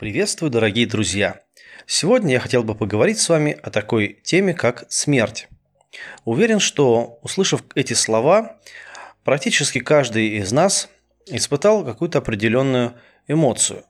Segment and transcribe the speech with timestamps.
[0.00, 1.42] Приветствую, дорогие друзья!
[1.86, 5.46] Сегодня я хотел бы поговорить с вами о такой теме, как смерть.
[6.24, 8.56] Уверен, что, услышав эти слова,
[9.24, 10.88] практически каждый из нас
[11.26, 12.94] испытал какую-то определенную
[13.28, 13.84] эмоцию.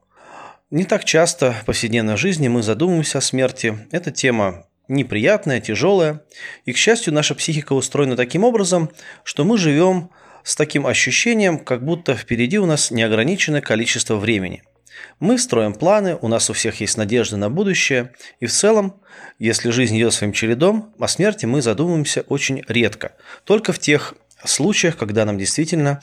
[0.73, 3.79] Не так часто в повседневной жизни мы задумываемся о смерти.
[3.93, 6.25] Эта тема неприятная, тяжелая.
[6.65, 8.91] И, к счастью, наша психика устроена таким образом,
[9.23, 10.11] что мы живем
[10.43, 14.65] с таким ощущением, как будто впереди у нас неограниченное количество времени–
[15.19, 19.01] мы строим планы, у нас у всех есть надежда на будущее, и в целом,
[19.39, 23.13] если жизнь идет своим чередом, о смерти мы задумываемся очень редко.
[23.45, 24.15] Только в тех
[24.45, 26.03] случаях, когда нам действительно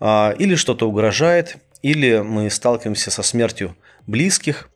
[0.00, 4.68] а, или что-то угрожает, или мы сталкиваемся со смертью близких,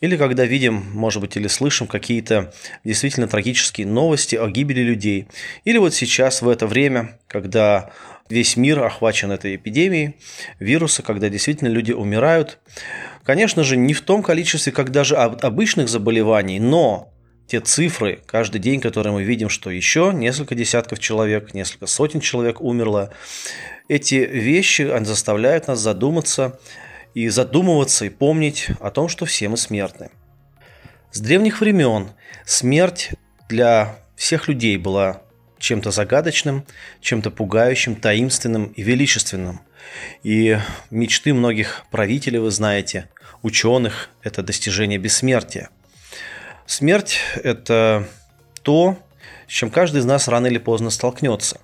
[0.00, 2.52] или когда видим, может быть, или слышим какие-то
[2.84, 5.28] действительно трагические новости о гибели людей.
[5.64, 7.90] Или вот сейчас, в это время, когда
[8.28, 10.16] весь мир охвачен этой эпидемией
[10.58, 12.58] вируса, когда действительно люди умирают.
[13.24, 17.12] Конечно же, не в том количестве, как даже от обычных заболеваний, но
[17.46, 22.60] те цифры каждый день, которые мы видим, что еще несколько десятков человек, несколько сотен человек
[22.60, 23.10] умерло,
[23.88, 26.60] эти вещи заставляют нас задуматься
[27.14, 30.10] и задумываться и помнить о том, что все мы смертны.
[31.10, 32.10] С древних времен
[32.44, 33.12] смерть
[33.48, 35.22] для всех людей была
[35.58, 36.64] чем-то загадочным,
[37.00, 39.60] чем-то пугающим, таинственным и величественным.
[40.22, 40.58] И
[40.90, 43.08] мечты многих правителей, вы знаете,
[43.42, 45.70] ученых– это достижение бессмертия.
[46.66, 48.06] Смерть– это
[48.62, 48.98] то,
[49.46, 51.60] с чем каждый из нас рано или поздно столкнется.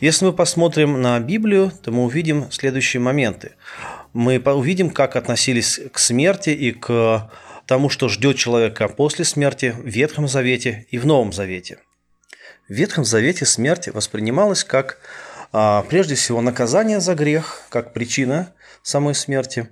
[0.00, 3.52] Если мы посмотрим на Библию, то мы увидим следующие моменты.
[4.12, 7.30] Мы увидим, как относились к смерти и к
[7.66, 11.78] тому, что ждет человека после смерти в Ветхом Завете и в Новом Завете–
[12.68, 14.98] в Ветхом Завете смерть воспринималась как
[15.52, 19.68] а, прежде всего наказание за грех, как причина самой смерти.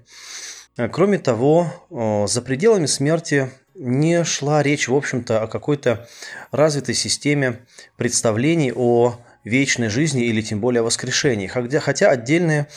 [0.77, 6.07] А, кроме того, за пределами смерти не шла речь, в общем-то, о какой-то
[6.51, 7.61] развитой системе
[7.97, 11.47] представлений о вечной жизни или тем более о воскрешении.
[11.47, 12.69] Хотя, хотя отдельные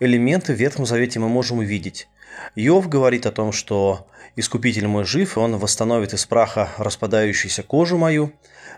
[0.00, 2.08] элементы в Ветхом Завете мы можем увидеть.
[2.56, 7.96] Иов говорит о том, что «Искупитель мой жив, и он восстановит из праха распадающуюся кожу
[7.96, 8.32] мою».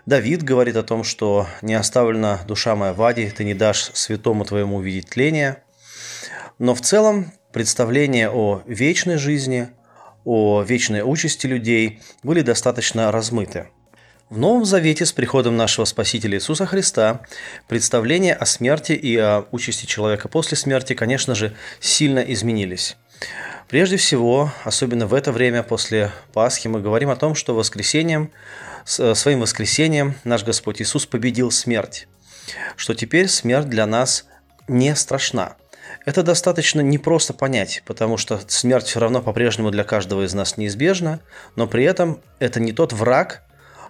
[0.05, 4.43] Давид говорит о том, что «не оставлена душа моя в аде, ты не дашь святому
[4.43, 5.63] твоему увидеть тление».
[6.59, 9.69] Но в целом представления о вечной жизни,
[10.25, 13.69] о вечной участи людей были достаточно размыты.
[14.29, 17.21] В Новом Завете с приходом нашего Спасителя Иисуса Христа
[17.67, 22.97] представления о смерти и о участи человека после смерти, конечно же, сильно изменились.
[23.73, 28.29] Прежде всего, особенно в это время после Пасхи, мы говорим о том, что воскресением,
[28.99, 32.07] э, своим воскресением наш Господь Иисус победил смерть,
[32.75, 34.25] что теперь смерть для нас
[34.67, 35.55] не страшна.
[36.05, 41.19] Это достаточно непросто понять, потому что смерть все равно по-прежнему для каждого из нас неизбежна,
[41.55, 43.41] но при этом это не тот враг,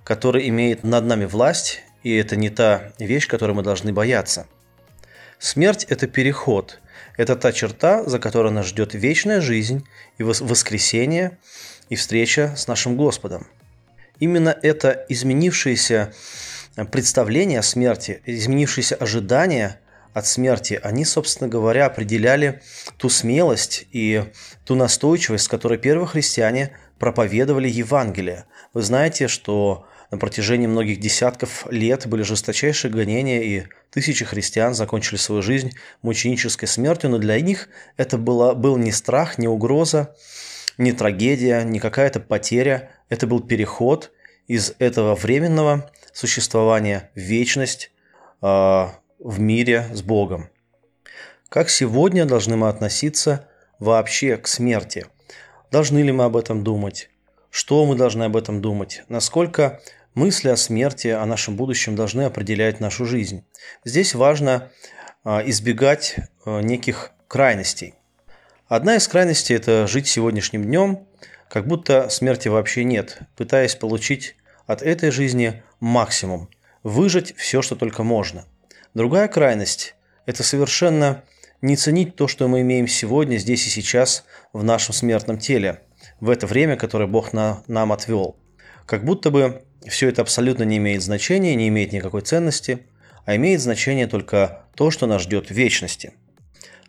[0.05, 4.47] который имеет над нами власть, и это не та вещь, которой мы должны бояться.
[5.39, 6.79] Смерть– это переход–
[7.17, 9.85] это та черта, за которой нас ждет вечная жизнь
[10.17, 11.37] и воскресение
[11.89, 13.47] и встреча с нашим Господом.
[14.19, 16.13] Именно это изменившееся
[16.91, 19.79] представление о смерти, изменившиеся ожидания
[20.13, 22.61] от смерти, они, собственно говоря, определяли
[22.97, 24.23] ту смелость и
[24.63, 28.45] ту настойчивость, с которой первые христиане проповедовали Евангелие.
[28.73, 35.17] Вы знаете, что на протяжении многих десятков лет были жесточайшие гонения, и тысячи христиан закончили
[35.17, 35.71] свою жизнь
[36.03, 40.15] мученической смертью, но для них это было, был не страх, не угроза,
[40.77, 42.91] не трагедия, не какая-то потеря.
[43.09, 44.11] Это был переход
[44.45, 47.89] из этого временного существования в вечность
[48.43, 50.47] э, в мире с Богом.
[51.49, 53.49] Как сегодня должны мы относиться
[53.79, 55.07] вообще к смерти?
[55.71, 57.09] Должны ли мы об этом думать?
[57.53, 59.03] Что мы должны об этом думать?
[59.09, 59.79] Насколько
[60.15, 63.43] Мысли о смерти, о нашем будущем должны определять нашу жизнь.
[63.83, 64.71] Здесь важно
[65.23, 67.95] а, избегать а, неких крайностей.
[68.67, 71.07] Одна из крайностей– это жить сегодняшним днем,
[71.49, 74.35] как будто смерти вообще нет, пытаясь получить
[74.67, 76.47] от этой жизни максимум,
[76.83, 78.45] выжить все, что только можно.
[78.93, 79.95] Другая крайность–
[80.27, 81.23] это совершенно
[81.63, 85.81] не ценить то, что мы имеем сегодня, здесь и сейчас, в нашем смертном теле,
[86.19, 88.37] в это время, которое Бог на, нам отвел.
[88.85, 92.85] Как будто бы все это абсолютно не имеет значения, не имеет никакой ценности,
[93.25, 96.13] а имеет значение только то, что нас ждет в вечности.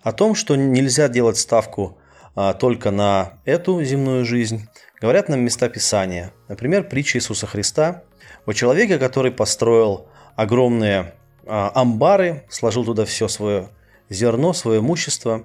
[0.03, 1.99] О том, что нельзя делать ставку
[2.35, 4.69] а, только на эту земную жизнь,
[5.01, 6.33] говорят нам места Писания.
[6.49, 8.03] Например, притча Иисуса Христа
[8.47, 11.15] о человеке, который построил огромные
[11.47, 13.71] а, амбары, сложил туда все свое
[14.11, 15.45] зерно, свое имущество,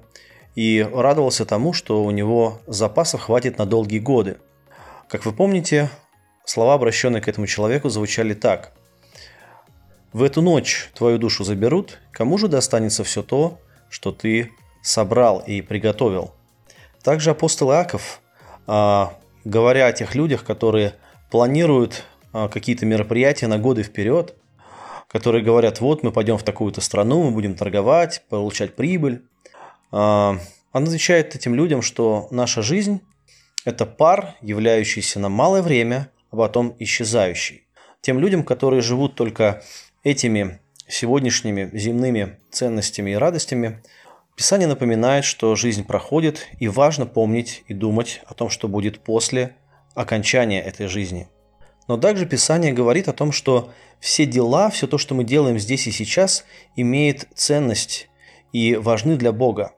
[0.56, 4.38] и радовался тому, что у него запасов хватит на долгие годы.
[5.07, 5.90] Как вы помните,
[6.50, 8.74] слова, обращенные к этому человеку, звучали так.
[10.12, 13.60] «В эту ночь твою душу заберут, кому же достанется все то,
[13.90, 14.51] что ты
[14.81, 16.34] собрал и приготовил?»
[17.04, 18.22] Также апостол Иаков,
[18.68, 19.13] а,
[19.46, 20.96] говоря о тех людях, которые
[21.30, 22.04] планируют
[22.34, 24.36] а, какие-то мероприятия на годы вперед,
[25.07, 29.24] которые говорят, вот мы пойдем в такую-то страну, мы будем торговать, получать прибыль.
[29.92, 30.38] А,
[30.74, 33.02] он отвечает этим людям, что наша жизнь–
[33.66, 37.68] это пар, являющийся на малое время, а потом исчезающий.
[38.02, 39.62] Тем людям, которые живут только
[40.04, 43.81] этими сегодняшними земными ценностями и радостями,
[44.36, 49.58] Писание напоминает, что жизнь проходит, и важно помнить и думать о том, что будет после
[49.96, 51.28] окончания этой жизни.
[51.90, 55.88] Но также Писание говорит о том, что все дела, все то, что мы делаем здесь
[55.88, 56.46] и сейчас,
[56.78, 58.08] имеет ценность
[58.54, 59.74] и важны для Бога.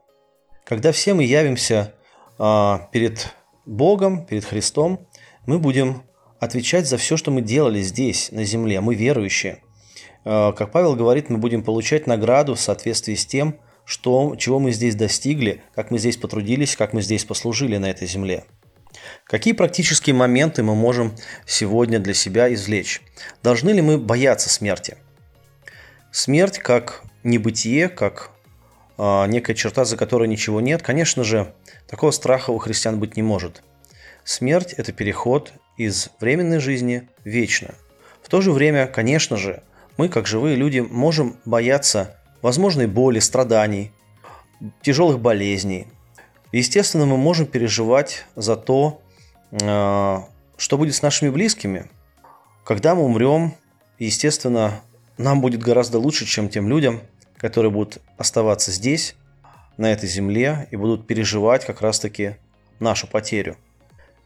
[0.64, 1.94] Когда все мы явимся
[2.38, 3.34] а, перед
[3.66, 5.08] Богом, перед Христом,
[5.44, 6.04] мы будем
[6.42, 8.80] отвечать за все, что мы делали здесь, на земле.
[8.80, 9.62] Мы верующие.
[10.24, 14.72] А, как Павел говорит, мы будем получать награду в соответствии с тем, что, чего мы
[14.72, 18.42] здесь достигли, как мы здесь потрудились, как мы здесь послужили на этой земле.
[19.24, 21.14] Какие практические моменты мы можем
[21.46, 23.02] сегодня для себя извлечь?
[23.44, 24.96] Должны ли мы бояться смерти?
[26.10, 28.30] Смерть как небытие, как
[28.98, 31.54] э, некая черта, за которой ничего нет, конечно же,
[31.86, 33.62] такого страха у христиан быть не может.
[34.24, 35.52] Смерть– это переход
[35.86, 37.74] из временной жизни в вечную.
[38.22, 39.62] В то же время, конечно же,
[39.96, 43.92] мы, как живые люди, можем бояться возможной боли, страданий,
[44.82, 45.86] тяжелых болезней.
[46.52, 49.02] Естественно, мы можем переживать за то,
[49.62, 51.90] а, что будет с нашими близкими?
[52.64, 53.54] Когда мы умрем,
[53.98, 54.80] естественно,
[55.18, 57.00] нам будет гораздо лучше, чем тем людям,
[57.36, 59.16] которые будут оставаться здесь,
[59.76, 62.36] на этой земле, и будут переживать как раз-таки
[62.78, 63.56] нашу потерю.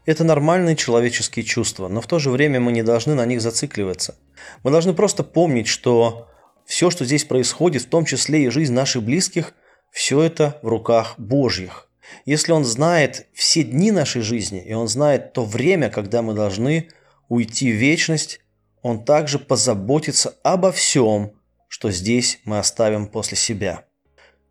[0.07, 4.15] Это нормальные человеческие чувства, но в то же время мы не должны на них зацикливаться.
[4.63, 6.29] Мы должны просто помнить, что
[6.65, 9.53] все, что здесь происходит, в том числе и жизнь наших близких,
[9.91, 11.89] все это в руках Божьих.
[12.25, 16.89] Если он знает все дни нашей жизни, и он знает то время, когда мы должны
[17.29, 18.41] уйти в вечность,
[18.83, 21.33] он также позаботится обо всем,
[21.67, 23.85] что здесь мы оставим после себя.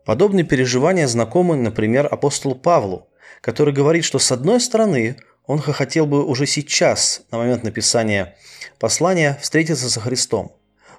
[0.06, 3.08] Подобные переживания знакомы, например, апостолу Павлу,
[3.40, 8.36] который говорит, что с одной стороны он хотел бы уже сейчас, на момент написания
[8.80, 10.54] послания, встретиться со Христом.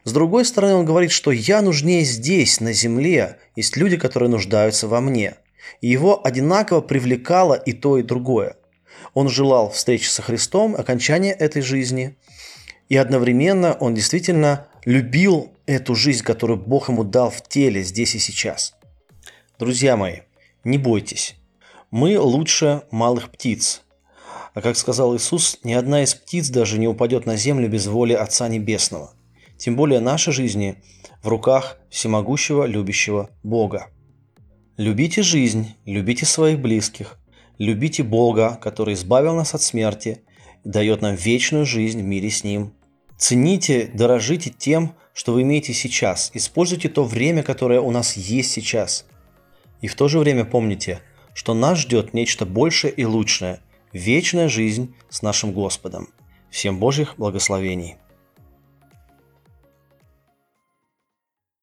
[0.05, 4.89] С другой стороны, он говорит, что я нужнее здесь, на земле, есть люди, которые нуждаются
[4.89, 5.35] во мне–
[5.81, 8.57] и его одинаково привлекало и то, и другое.
[9.15, 12.17] Он желал встречи со Христом, окончания этой жизни,
[12.89, 18.19] и одновременно он действительно любил эту жизнь, которую Бог ему дал в теле здесь и
[18.19, 18.75] сейчас.
[19.59, 20.21] Друзья мои,
[20.65, 21.37] не бойтесь.
[21.91, 23.83] Мы лучше малых птиц.
[24.57, 28.15] А как сказал Иисус, ни одна из птиц даже не упадет на землю без воли
[28.15, 29.13] Отца Небесного.
[29.59, 30.83] Тем более наши жизни
[31.23, 33.89] в руках всемогущего любящего Бога.
[34.79, 37.19] Любите жизнь, любите своих близких,
[37.59, 40.23] любите Бога, который избавил нас от смерти
[40.65, 42.73] и дает нам вечную жизнь в мире с Ним.
[43.19, 46.31] Цените, дорожите тем, что вы имеете сейчас.
[46.33, 49.05] Используйте то время, которое у нас есть сейчас.
[49.83, 51.01] И в то же время помните,
[51.35, 53.61] что нас ждет нечто большее и лучшее–
[53.93, 56.09] вечная жизнь с нашим Господом.
[56.51, 57.97] Всем Божьих благословений!